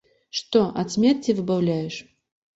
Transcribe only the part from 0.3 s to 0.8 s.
Што